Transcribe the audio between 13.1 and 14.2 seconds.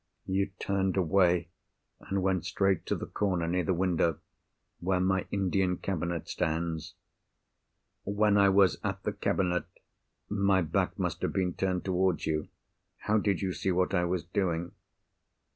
did you see what I